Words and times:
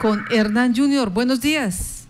con 0.00 0.24
Hernán 0.30 0.76
Junior. 0.76 1.10
Buenos 1.10 1.40
días. 1.40 2.06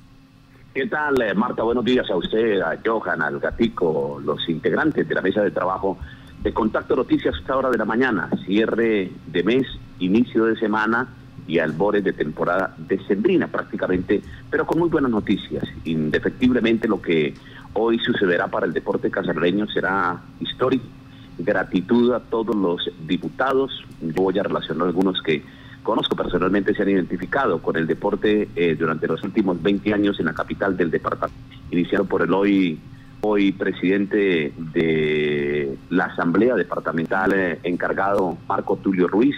¿Qué 0.75 0.87
tal, 0.89 1.23
eh, 1.23 1.33
Marta? 1.33 1.63
Buenos 1.63 1.87
días 1.87 2.05
a 2.11 2.17
usted, 2.17 2.61
a 2.61 2.79
Johan, 2.85 3.23
al 3.23 3.41
Gatico, 3.41 4.21
los 4.23 4.47
integrantes 4.47 5.09
de 5.09 5.15
la 5.15 5.23
mesa 5.23 5.43
de 5.43 5.51
trabajo 5.51 5.97
de 6.43 6.53
Contacto 6.53 6.95
Noticias 6.95 7.35
a 7.35 7.39
esta 7.39 7.57
hora 7.57 7.71
de 7.71 7.79
la 7.79 7.87
mañana, 7.87 8.29
cierre 8.45 9.11
de 9.27 9.43
mes, 9.43 9.67
inicio 10.01 10.45
de 10.45 10.57
semana 10.57 11.09
y 11.47 11.61
albores 11.61 12.05
de 12.05 12.13
temporada 12.13 12.75
decembrina 12.77 13.49
prácticamente, 13.49 14.21
pero 14.51 14.67
con 14.67 14.81
muy 14.81 14.91
buenas 14.91 15.11
noticias. 15.11 15.65
Indefectiblemente 15.85 16.89
lo 16.89 17.01
que 17.01 17.33
hoy 17.73 17.99
sucederá 18.01 18.49
para 18.49 18.67
el 18.67 18.75
deporte 18.75 19.11
casareño 19.11 19.67
será 19.67 20.21
histórico. 20.41 20.85
Gratitud 21.39 22.13
a 22.13 22.21
todos 22.21 22.55
los 22.55 22.91
diputados. 23.07 23.83
voy 24.03 24.39
a 24.39 24.43
relacionar 24.43 24.89
algunos 24.89 25.23
que 25.23 25.43
conozco 25.83 26.17
personalmente 26.17 26.75
se 26.75 26.83
han 26.83 26.91
identificado 26.91 27.61
con 27.61 27.77
el 27.77 27.87
deporte 27.87 28.49
eh, 28.55 28.77
durante 28.79 29.07
los 29.07 29.23
últimos 29.23 29.63
20 29.63 29.93
años 29.95 30.19
en 30.21 30.27
la 30.27 30.35
capital 30.35 30.77
del 30.77 30.91
departamento. 30.91 31.39
Iniciaron 31.71 32.07
por 32.07 32.23
el 32.23 32.33
hoy, 32.33 32.79
hoy 33.21 33.53
presidente 33.53 34.53
de 34.57 35.77
la 35.91 36.07
Asamblea 36.07 36.55
Departamental 36.55 37.33
eh, 37.35 37.59
encargado, 37.63 38.37
Marco 38.49 38.77
Tulio 38.77 39.09
Ruiz, 39.09 39.37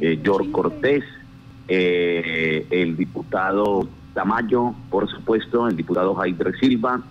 eh, 0.00 0.18
George 0.22 0.50
Cortés, 0.50 1.04
eh, 1.68 2.66
el 2.70 2.96
diputado 2.96 3.88
Tamayo, 4.12 4.74
por 4.90 5.08
supuesto, 5.10 5.68
el 5.68 5.76
diputado 5.76 6.14
Jaime 6.14 6.52
Silva, 6.60 7.02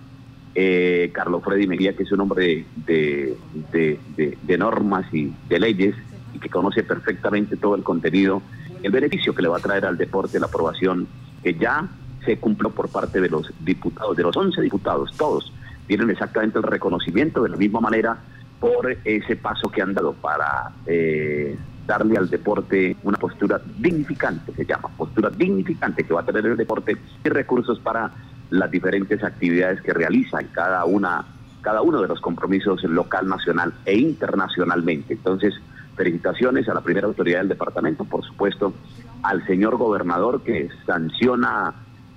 Carlos 1.12 1.44
Freddy 1.44 1.66
Mejía, 1.66 1.96
que 1.96 2.04
es 2.04 2.12
un 2.12 2.22
hombre 2.22 2.66
de, 2.86 3.36
de 3.72 4.58
normas 4.58 5.12
y 5.12 5.34
de 5.50 5.60
leyes 5.60 5.96
y 6.34 6.40
que 6.40 6.50
conoce 6.50 6.84
perfectamente 6.84 7.58
todo 7.58 7.76
el 7.76 7.84
contenido, 7.84 8.42
el 8.82 8.92
beneficio 8.92 9.34
que 9.34 9.42
le 9.42 9.48
va 9.48 9.58
a 9.58 9.62
traer 9.62 9.86
al 9.86 9.98
deporte 9.98 10.40
la 10.40 10.48
aprobación 10.48 11.08
que 11.42 11.54
ya 11.54 11.88
se 12.26 12.38
cumplió 12.38 12.70
por 12.70 12.90
parte 12.90 13.20
de 13.20 13.30
los 13.30 13.52
diputados, 13.60 14.16
de 14.16 14.24
los 14.24 14.36
11 14.36 14.62
diputados, 14.62 15.12
todos 15.18 15.52
tienen 15.88 16.10
exactamente 16.10 16.58
el 16.58 16.64
reconocimiento 16.64 17.44
de 17.44 17.50
la 17.50 17.58
misma 17.58 17.82
manera 17.82 18.18
por 18.60 18.96
ese 19.04 19.36
paso 19.36 19.70
que 19.70 19.82
han 19.82 19.94
dado 19.94 20.14
para 20.14 20.72
eh, 20.86 21.58
darle 21.86 22.18
al 22.18 22.30
deporte 22.30 22.96
una 23.04 23.18
postura 23.18 23.62
dignificante, 23.78 24.54
se 24.54 24.66
llama, 24.66 24.90
postura 24.98 25.30
dignificante 25.30 26.06
que 26.06 26.14
va 26.14 26.22
a 26.22 26.26
tener 26.26 26.46
el 26.46 26.56
deporte 26.56 26.98
y 27.24 27.30
recursos 27.30 27.80
para 27.80 28.10
las 28.50 28.72
diferentes 28.72 29.22
actividades 29.24 29.82
que 29.82 29.94
realiza 29.94 30.40
en 30.40 30.48
cada 30.48 30.86
una 30.86 31.26
cada 31.62 31.82
uno 31.82 32.02
de 32.02 32.10
los 32.10 32.20
compromisos 32.20 32.84
local, 32.84 33.28
nacional 33.28 33.74
e 33.86 33.98
internacionalmente. 33.98 35.14
Entonces, 35.14 35.54
felicitaciones 35.96 36.68
a 36.70 36.74
la 36.74 36.82
primera 36.82 37.08
autoridad 37.08 37.40
del 37.40 37.50
departamento, 37.50 38.04
por 38.04 38.24
supuesto, 38.26 38.74
al 39.22 39.46
señor 39.46 39.78
gobernador 39.78 40.42
que 40.42 40.70
sanciona 40.86 41.74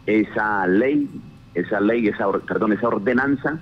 esa 0.06 0.66
ley, 0.66 1.08
esa 1.54 1.80
ley, 1.80 2.08
esa 2.08 2.30
perdón, 2.46 2.72
esa 2.72 2.88
ordenanza 2.88 3.58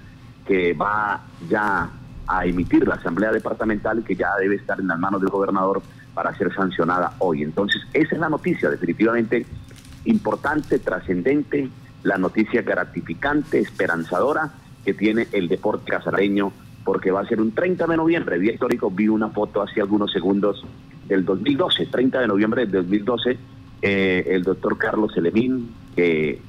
que 0.47 0.75
va 0.75 1.23
ya 1.49 1.91
a 2.27 2.47
emitir 2.47 2.87
la 2.87 2.95
Asamblea 2.95 3.33
Departamental 3.33 4.05
que 4.05 4.15
ya 4.15 4.37
debe 4.39 4.57
estar 4.57 4.81
en 4.81 4.89
las 4.89 4.99
manos 4.99 5.21
del 5.21 5.31
gobernador 5.31 5.83
para 6.15 6.35
ser 6.37 6.55
sancionada 6.55 7.15
hoy. 7.19 7.43
Entonces, 7.43 7.83
esa 7.93 8.15
es 8.15 8.21
la 8.21 8.29
noticia 8.29 8.71
definitivamente 8.71 9.47
importante, 10.05 10.79
trascendente, 10.79 11.69
la 12.03 12.19
noticia 12.19 12.63
gratificante, 12.63 13.59
esperanzadora 13.59 14.51
que 14.85 14.95
tiene 14.95 15.27
el 15.33 15.49
deporte 15.49 15.91
casareño 15.91 16.53
porque 16.85 17.11
va 17.11 17.21
a 17.21 17.27
ser 17.27 17.41
un 17.41 17.53
30 17.53 17.87
de 17.87 17.97
noviembre, 17.97 18.39
día 18.39 18.53
histórico, 18.53 18.91
vi 18.91 19.09
una 19.09 19.29
foto 19.31 19.63
hace 19.63 19.81
algunos 19.81 20.13
segundos 20.13 20.65
del 21.09 21.25
2012, 21.25 21.87
30 21.87 22.21
de 22.21 22.29
noviembre 22.29 22.67
del 22.67 22.73
2012, 22.73 23.39
eh, 23.83 24.25
el 24.29 24.43
doctor 24.43 24.77
Carlos 24.77 25.17
Elemín, 25.17 25.71
que 25.97 26.41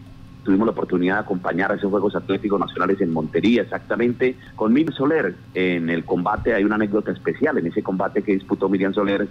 tuvimos 0.44 0.66
la 0.68 0.74
oportunidad 0.74 1.16
de 1.16 1.20
acompañar 1.22 1.72
a 1.72 1.76
esos 1.76 1.90
Juegos 1.90 2.16
Atléticos 2.16 2.60
Nacionales 2.60 3.02
en 3.02 3.12
Montería, 3.12 3.64
exactamente, 3.64 4.36
con 4.56 4.74
Miriam 4.74 4.94
Soler. 4.94 5.36
En 5.54 5.90
el 5.90 6.06
combate 6.06 6.54
hay 6.54 6.64
una 6.64 6.76
anécdota 6.76 7.12
especial, 7.12 7.58
en 7.58 7.68
ese 7.68 7.82
combate 7.82 8.22
que 8.22 8.34
disputó 8.34 8.70
Miriam 8.70 8.94
Soler, 8.94 9.28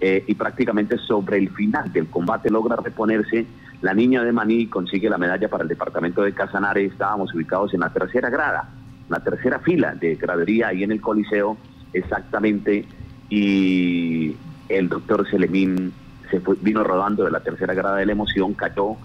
eh, 0.00 0.24
y 0.26 0.34
prácticamente 0.34 0.98
sobre 0.98 1.38
el 1.38 1.50
final 1.50 1.92
del 1.92 2.08
combate 2.08 2.50
logra 2.50 2.76
reponerse. 2.76 3.46
La 3.82 3.94
niña 3.94 4.24
de 4.24 4.32
Maní 4.32 4.66
consigue 4.66 5.08
la 5.08 5.18
medalla 5.18 5.48
para 5.48 5.62
el 5.62 5.68
departamento 5.68 6.22
de 6.22 6.32
Casanare, 6.32 6.86
estábamos 6.86 7.32
ubicados 7.34 7.72
en 7.74 7.80
la 7.80 7.92
tercera 7.92 8.28
grada 8.28 8.68
la 9.08 9.20
tercera 9.20 9.60
fila 9.60 9.94
de 9.94 10.16
gradería 10.16 10.68
ahí 10.68 10.82
en 10.82 10.92
el 10.92 11.00
Coliseo, 11.00 11.56
exactamente, 11.92 12.84
y 13.28 14.36
el 14.68 14.88
doctor 14.88 15.28
Selemín 15.30 15.92
se 16.30 16.40
vino 16.60 16.82
rodando 16.82 17.24
de 17.24 17.30
la 17.30 17.40
tercera 17.40 17.74
grada 17.74 17.96
de 17.96 18.06
la 18.06 18.12
emoción, 18.12 18.54
cayó 18.54 18.96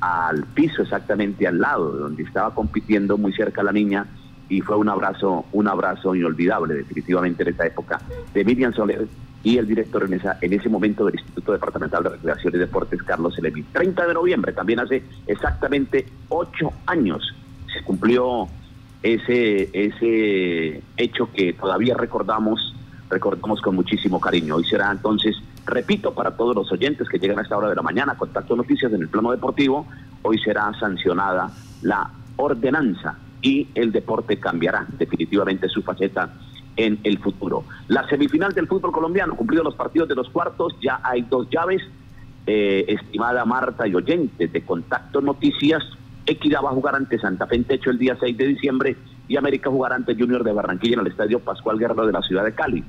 al 0.00 0.44
piso 0.54 0.82
exactamente 0.82 1.46
al 1.46 1.60
lado 1.60 1.92
de 1.92 2.00
donde 2.00 2.22
estaba 2.24 2.54
compitiendo 2.54 3.16
muy 3.16 3.32
cerca 3.32 3.62
la 3.62 3.72
niña 3.72 4.06
y 4.48 4.60
fue 4.60 4.76
un 4.76 4.88
abrazo, 4.88 5.46
un 5.52 5.68
abrazo 5.68 6.14
inolvidable 6.14 6.74
definitivamente 6.74 7.42
en 7.42 7.48
esa 7.50 7.66
época 7.66 8.00
de 8.34 8.44
Miriam 8.44 8.72
Soler 8.74 9.06
y 9.42 9.56
el 9.58 9.66
director 9.66 10.04
en 10.04 10.14
esa 10.14 10.38
en 10.40 10.52
ese 10.52 10.68
momento 10.68 11.06
del 11.06 11.14
Instituto 11.14 11.52
Departamental 11.52 12.02
de 12.02 12.08
Recreación 12.10 12.54
y 12.54 12.58
Deportes 12.58 13.02
Carlos 13.02 13.34
Selemín. 13.34 13.66
30 13.72 14.06
de 14.06 14.14
noviembre, 14.14 14.52
también 14.52 14.80
hace 14.80 15.02
exactamente 15.26 16.06
ocho 16.28 16.72
años 16.86 17.34
se 17.72 17.82
cumplió 17.84 18.48
ese, 19.04 19.68
ese 19.74 20.82
hecho 20.96 21.30
que 21.30 21.52
todavía 21.52 21.94
recordamos, 21.94 22.74
recordamos 23.10 23.60
con 23.60 23.76
muchísimo 23.76 24.18
cariño. 24.18 24.56
Hoy 24.56 24.64
será 24.64 24.90
entonces, 24.90 25.36
repito, 25.66 26.14
para 26.14 26.30
todos 26.30 26.56
los 26.56 26.72
oyentes 26.72 27.06
que 27.10 27.18
llegan 27.18 27.38
a 27.38 27.42
esta 27.42 27.56
hora 27.56 27.68
de 27.68 27.76
la 27.76 27.82
mañana, 27.82 28.16
contacto 28.16 28.56
noticias 28.56 28.90
en 28.94 29.02
el 29.02 29.08
plano 29.08 29.30
deportivo, 29.30 29.86
hoy 30.22 30.38
será 30.38 30.72
sancionada 30.80 31.50
la 31.82 32.10
ordenanza 32.36 33.18
y 33.42 33.68
el 33.74 33.92
deporte 33.92 34.40
cambiará 34.40 34.86
definitivamente 34.98 35.68
su 35.68 35.82
faceta 35.82 36.32
en 36.74 36.98
el 37.04 37.18
futuro. 37.18 37.64
La 37.88 38.08
semifinal 38.08 38.54
del 38.54 38.66
fútbol 38.66 38.90
colombiano, 38.90 39.36
cumplido 39.36 39.62
los 39.62 39.74
partidos 39.74 40.08
de 40.08 40.14
los 40.14 40.30
cuartos, 40.30 40.76
ya 40.80 41.00
hay 41.04 41.20
dos 41.22 41.48
llaves. 41.50 41.82
Eh, 42.46 42.84
estimada 42.88 43.42
Marta 43.46 43.86
y 43.88 43.94
oyentes 43.94 44.52
de 44.52 44.62
Contacto 44.62 45.22
Noticias, 45.22 45.82
Equidad 46.26 46.62
va 46.64 46.70
a 46.70 46.74
jugar 46.74 46.94
ante 46.94 47.18
Santa 47.18 47.46
Fe 47.46 47.56
en 47.56 47.64
Techo 47.64 47.90
el 47.90 47.98
día 47.98 48.16
6 48.18 48.36
de 48.36 48.46
diciembre 48.46 48.96
y 49.28 49.36
América 49.36 49.70
jugará 49.70 49.96
ante 49.96 50.14
Junior 50.14 50.42
de 50.42 50.52
Barranquilla 50.52 50.94
en 50.94 51.00
el 51.00 51.06
Estadio 51.08 51.40
Pascual 51.40 51.78
Guerrero 51.78 52.06
de 52.06 52.12
la 52.12 52.22
ciudad 52.22 52.44
de 52.44 52.54
Cali. 52.54 52.82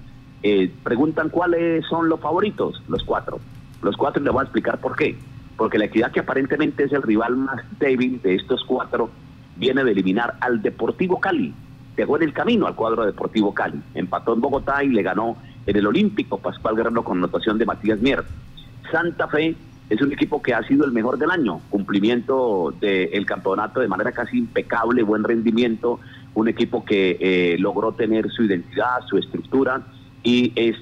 Eh, 0.44 0.72
preguntan 0.84 1.30
cuáles 1.30 1.86
son 1.88 2.08
los 2.08 2.20
favoritos, 2.20 2.82
los 2.88 3.04
cuatro. 3.04 3.40
Los 3.82 3.98
cuatro 3.98 4.24
les 4.24 4.32
voy 4.32 4.42
a 4.42 4.44
explicar 4.44 4.80
por 4.80 4.96
qué. 4.96 5.18
Porque 5.58 5.78
la 5.78 5.86
Equidad, 5.86 6.12
que 6.12 6.20
aparentemente 6.22 6.84
es 6.84 6.94
el 6.94 7.02
rival 7.02 7.36
más 7.36 7.64
débil 7.80 8.22
de 8.22 8.36
estos 8.36 8.64
cuatro, 8.66 9.10
viene 9.56 9.84
de 9.84 9.92
eliminar 9.92 10.36
al 10.40 10.62
Deportivo 10.62 11.20
Cali. 11.20 11.54
Pegó 11.96 12.18
en 12.18 12.24
el 12.24 12.34
camino 12.34 12.68
al 12.68 12.76
cuadro 12.76 13.06
Deportivo 13.06 13.54
Cali. 13.54 13.82
Empató 13.94 14.34
en 14.34 14.42
Bogotá 14.42 14.84
y 14.84 14.90
le 14.90 15.02
ganó 15.02 15.38
en 15.66 15.76
el 15.76 15.88
Olímpico 15.88 16.38
Pascual 16.38 16.76
Guerrero 16.76 17.04
con 17.04 17.20
notación 17.20 17.58
de 17.58 17.66
Matías 17.66 18.00
Mier. 18.00 18.24
Santa 18.92 19.28
Fe 19.28 19.56
es 19.90 20.02
un 20.02 20.12
equipo 20.12 20.42
que 20.42 20.54
ha 20.54 20.64
sido 20.68 20.86
el 20.86 20.92
mejor 20.92 21.18
del 21.18 21.30
año, 21.30 21.62
cumplimiento 21.70 22.74
del 22.80 23.26
campeonato 23.26 23.80
de 23.80 23.88
manera 23.88 24.12
casi 24.12 24.38
impecable, 24.38 25.04
buen 25.04 25.24
rendimiento, 25.24 26.00
un 26.34 26.48
equipo 26.48 26.84
que 26.84 27.18
eh, 27.20 27.58
logró 27.60 27.92
tener 27.92 28.30
su 28.32 28.44
identidad, 28.44 29.02
su 29.08 29.18
estructura 29.18 29.82
y 30.24 30.52
es 30.56 30.76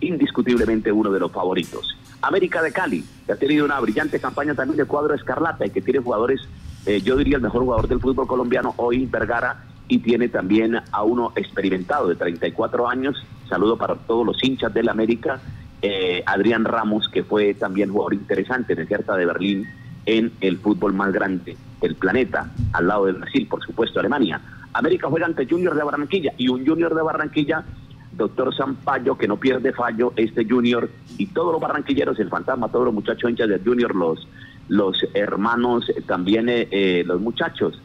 indiscutiblemente 0.00 0.90
uno 0.90 1.12
de 1.12 1.20
los 1.20 1.30
favoritos. 1.30 1.96
América 2.20 2.62
de 2.62 2.72
Cali, 2.72 3.04
que 3.26 3.32
ha 3.32 3.36
tenido 3.36 3.64
una 3.64 3.78
brillante 3.80 4.20
campaña 4.20 4.54
también 4.54 4.76
de 4.76 4.84
cuadro 4.84 5.14
escarlata 5.14 5.64
y 5.64 5.70
que 5.70 5.80
tiene 5.80 6.00
jugadores, 6.00 6.40
eh, 6.86 7.00
yo 7.00 7.16
diría 7.16 7.36
el 7.36 7.42
mejor 7.42 7.62
jugador 7.62 7.88
del 7.88 8.00
fútbol 8.00 8.26
colombiano 8.26 8.74
hoy, 8.76 9.06
Vergara, 9.06 9.64
y 9.88 9.98
tiene 9.98 10.28
también 10.28 10.80
a 10.90 11.02
uno 11.02 11.32
experimentado 11.36 12.08
de 12.08 12.16
34 12.16 12.88
años. 12.88 13.16
Saludo 13.48 13.76
para 13.76 13.94
todos 13.94 14.24
los 14.24 14.42
hinchas 14.42 14.72
del 14.72 14.88
América 14.88 15.40
eh, 15.82 16.22
Adrián 16.26 16.64
Ramos, 16.64 17.08
que 17.08 17.24
fue 17.24 17.54
también 17.54 17.90
jugador 17.90 18.14
interesante 18.14 18.72
en 18.72 18.80
el 18.80 18.88
Hertha 18.90 19.16
de 19.16 19.26
Berlín 19.26 19.68
en 20.06 20.32
el 20.40 20.58
fútbol 20.58 20.92
más 20.94 21.12
grande 21.12 21.56
del 21.80 21.96
planeta, 21.96 22.50
al 22.72 22.86
lado 22.86 23.06
de 23.06 23.12
Brasil, 23.12 23.46
por 23.48 23.62
supuesto, 23.64 24.00
Alemania. 24.00 24.40
América 24.72 25.08
juega 25.08 25.26
ante 25.26 25.46
Junior 25.46 25.74
de 25.74 25.82
Barranquilla 25.82 26.32
y 26.38 26.48
un 26.48 26.66
Junior 26.66 26.94
de 26.94 27.02
Barranquilla, 27.02 27.64
doctor 28.12 28.54
Sampaio, 28.54 29.16
que 29.18 29.28
no 29.28 29.36
pierde 29.36 29.72
fallo, 29.72 30.12
este 30.16 30.48
Junior 30.48 30.88
y 31.18 31.26
todos 31.26 31.52
los 31.52 31.60
barranquilleros, 31.60 32.18
el 32.20 32.28
fantasma, 32.28 32.68
todos 32.68 32.86
los 32.86 32.94
muchachos 32.94 33.30
hinchas 33.30 33.48
del 33.48 33.62
Junior, 33.64 33.94
los, 33.94 34.28
los 34.68 35.04
hermanos, 35.14 35.88
eh, 35.90 36.02
también 36.02 36.46
eh, 36.48 37.02
los 37.06 37.20
muchachos 37.20 37.80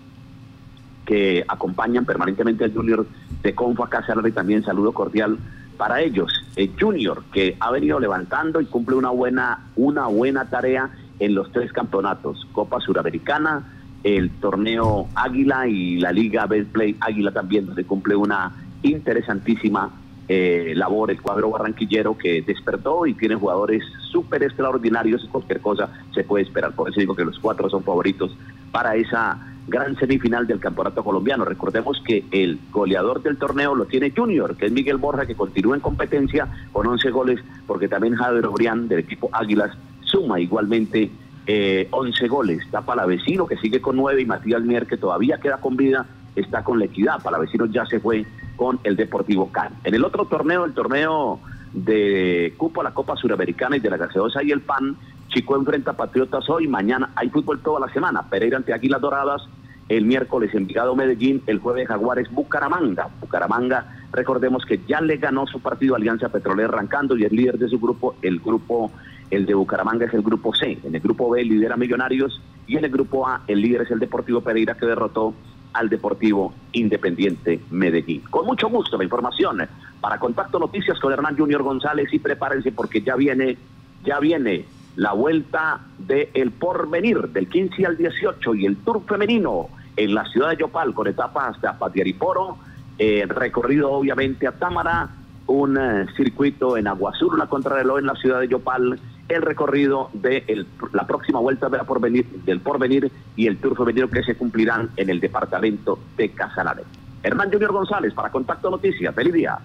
que 1.05 1.43
acompañan 1.47 2.05
permanentemente 2.05 2.65
al 2.65 2.73
Junior 2.73 3.07
de 3.41 3.55
Confa 3.55 3.89
y 4.27 4.31
también 4.31 4.63
saludo 4.63 4.91
cordial 4.91 5.37
para 5.77 6.01
ellos. 6.01 6.31
El 6.55 6.71
Junior, 6.79 7.23
que 7.31 7.55
ha 7.59 7.71
venido 7.71 7.99
levantando 7.99 8.59
y 8.59 8.65
cumple 8.65 8.95
una 8.95 9.09
buena, 9.09 9.67
una 9.75 10.07
buena 10.07 10.49
tarea 10.49 10.89
en 11.19 11.35
los 11.35 11.51
tres 11.51 11.71
campeonatos, 11.71 12.47
Copa 12.51 12.79
Suramericana, 12.79 13.63
el 14.03 14.29
torneo 14.39 15.07
Águila 15.15 15.67
y 15.67 15.99
la 15.99 16.11
Liga 16.11 16.47
Play 16.47 16.95
Águila 16.99 17.31
también, 17.31 17.65
donde 17.65 17.83
cumple 17.83 18.15
una 18.15 18.51
interesantísima 18.83 19.91
eh, 20.29 20.73
labor 20.75 21.09
el 21.09 21.21
cuadro 21.21 21.49
barranquillero 21.51 22.17
que 22.17 22.41
despertó 22.41 23.05
y 23.05 23.13
tiene 23.13 23.35
jugadores 23.35 23.81
súper 24.11 24.43
extraordinarios 24.43 25.25
cualquier 25.31 25.61
cosa 25.61 25.89
se 26.13 26.23
puede 26.23 26.43
esperar. 26.43 26.73
Por 26.73 26.89
eso 26.89 26.99
digo 26.99 27.15
que 27.15 27.23
los 27.23 27.39
cuatro 27.39 27.69
son 27.69 27.83
favoritos 27.83 28.35
para 28.71 28.95
esa 28.95 29.56
gran 29.67 29.95
semifinal 29.97 30.47
del 30.47 30.59
campeonato 30.59 31.03
colombiano. 31.03 31.45
Recordemos 31.45 32.01
que 32.05 32.25
el 32.31 32.59
goleador 32.71 33.21
del 33.21 33.37
torneo 33.37 33.75
lo 33.75 33.85
tiene 33.85 34.13
Junior, 34.15 34.55
que 34.55 34.67
es 34.67 34.71
Miguel 34.71 34.97
Borja, 34.97 35.25
que 35.25 35.35
continúa 35.35 35.75
en 35.75 35.81
competencia 35.81 36.47
con 36.71 36.87
11 36.87 37.09
goles, 37.11 37.39
porque 37.65 37.87
también 37.87 38.15
Javier 38.15 38.45
Obrián 38.45 38.87
del 38.87 38.99
equipo 38.99 39.29
Águilas 39.33 39.71
suma 40.01 40.39
igualmente 40.39 41.11
eh, 41.45 41.87
11 41.91 42.27
goles. 42.27 42.61
Está 42.61 42.81
Palavecino, 42.81 43.45
que 43.45 43.57
sigue 43.57 43.81
con 43.81 43.97
9, 43.97 44.21
y 44.21 44.25
Matías 44.25 44.61
Mier, 44.61 44.87
que 44.87 44.97
todavía 44.97 45.39
queda 45.39 45.57
con 45.57 45.75
vida, 45.75 46.05
está 46.35 46.63
con 46.63 46.79
la 46.79 46.85
equidad. 46.85 47.21
Palavecino 47.21 47.65
ya 47.65 47.85
se 47.85 47.99
fue 47.99 48.25
con 48.55 48.79
el 48.83 48.95
Deportivo 48.95 49.51
Cali. 49.51 49.75
En 49.83 49.93
el 49.93 50.03
otro 50.05 50.25
torneo, 50.25 50.65
el 50.65 50.73
torneo 50.73 51.39
de 51.73 52.53
Cupo 52.57 52.81
la 52.81 52.93
Copa 52.93 53.15
Suramericana 53.15 53.77
y 53.77 53.79
de 53.79 53.89
la 53.89 53.97
Gaseosa 53.97 54.43
y 54.43 54.51
el 54.51 54.61
PAN, 54.61 54.95
Chico 55.29 55.55
enfrenta 55.55 55.91
a 55.91 55.97
Patriotas 55.97 56.49
hoy, 56.49 56.67
mañana 56.67 57.11
hay 57.15 57.29
fútbol 57.29 57.59
toda 57.59 57.79
la 57.79 57.93
semana, 57.93 58.23
Pereira 58.29 58.57
ante 58.57 58.73
Águilas 58.73 59.01
Doradas, 59.01 59.41
el 59.89 60.05
miércoles 60.05 60.53
Envigado 60.53 60.95
Medellín, 60.95 61.41
el 61.47 61.59
jueves 61.59 61.87
Jaguares 61.87 62.29
Bucaramanga. 62.31 63.09
Bucaramanga, 63.21 63.85
recordemos 64.11 64.65
que 64.65 64.81
ya 64.87 65.01
le 65.01 65.17
ganó 65.17 65.47
su 65.47 65.59
partido 65.61 65.95
Alianza 65.95 66.29
Petrolera 66.29 66.69
arrancando 66.69 67.17
y 67.17 67.23
es 67.23 67.31
líder 67.31 67.57
de 67.57 67.69
su 67.69 67.79
grupo, 67.79 68.15
el 68.21 68.39
grupo, 68.39 68.91
el 69.31 69.45
de 69.45 69.53
Bucaramanga 69.53 70.05
es 70.05 70.13
el 70.13 70.21
grupo 70.21 70.53
C, 70.53 70.77
en 70.83 70.95
el 70.95 71.01
grupo 71.01 71.29
B 71.29 71.43
lidera 71.43 71.77
Millonarios 71.77 72.41
y 72.65 72.77
en 72.77 72.85
el 72.85 72.91
grupo 72.91 73.27
A 73.27 73.41
el 73.47 73.61
líder 73.61 73.81
es 73.83 73.91
el 73.91 73.99
Deportivo 73.99 74.41
Pereira 74.41 74.75
que 74.75 74.85
derrotó 74.85 75.33
al 75.73 75.89
Deportivo 75.89 76.53
Independiente 76.73 77.61
Medellín. 77.71 78.21
Con 78.29 78.45
mucho 78.45 78.67
gusto 78.67 78.97
la 78.97 79.03
información 79.03 79.59
para 80.01 80.19
Contacto 80.19 80.59
Noticias 80.59 80.99
con 80.99 81.13
Hernán 81.13 81.37
Junior 81.37 81.63
González 81.63 82.09
y 82.11 82.19
prepárense 82.19 82.71
porque 82.71 83.01
ya 83.01 83.15
viene, 83.15 83.57
ya 84.03 84.19
viene 84.19 84.65
la 84.97 85.13
vuelta 85.13 85.79
del 85.99 86.29
el 86.33 86.51
porvenir 86.51 87.29
del 87.29 87.47
15 87.47 87.85
al 87.85 87.97
18 87.97 88.55
y 88.55 88.65
el 88.65 88.77
Tour 88.77 89.03
femenino 89.07 89.69
en 89.97 90.13
la 90.13 90.25
ciudad 90.25 90.51
de 90.51 90.57
Yopal 90.57 90.93
con 90.93 91.07
etapas 91.07 91.55
hasta 91.55 91.77
Patiariporo, 91.77 92.57
eh, 92.97 93.25
recorrido 93.27 93.91
obviamente 93.91 94.47
a 94.47 94.53
Támara, 94.53 95.09
un 95.47 95.77
eh, 95.77 96.05
circuito 96.15 96.77
en 96.77 96.87
Aguazul, 96.87 97.33
una 97.33 97.47
contrarreloj 97.47 97.99
en 97.99 98.05
la 98.05 98.15
ciudad 98.15 98.39
de 98.39 98.47
Yopal, 98.47 98.99
el 99.27 99.41
recorrido 99.41 100.09
de 100.13 100.65
la 100.93 101.05
próxima 101.05 101.39
vuelta 101.39 101.67
de 101.69 101.77
la 101.77 101.83
porvenir, 101.83 102.25
del 102.45 102.61
porvenir 102.61 103.11
y 103.35 103.47
el 103.47 103.57
Tour 103.57 103.75
femenino 103.75 104.09
que 104.09 104.23
se 104.23 104.35
cumplirán 104.35 104.89
en 104.95 105.09
el 105.09 105.19
departamento 105.19 105.99
de 106.15 106.29
Casanare. 106.29 106.83
Hernán 107.23 107.51
Junior 107.51 107.73
González 107.73 108.13
para 108.13 108.29
Contacto 108.29 108.69
Noticias. 108.69 109.13
Feliz 109.13 109.33
día. 109.33 109.57